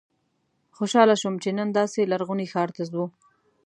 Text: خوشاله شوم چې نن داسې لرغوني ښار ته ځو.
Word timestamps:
خوشاله 0.77 1.15
شوم 1.21 1.35
چې 1.43 1.49
نن 1.57 1.69
داسې 1.79 2.09
لرغوني 2.11 2.47
ښار 2.53 2.69
ته 2.75 2.83
ځو. 2.91 3.03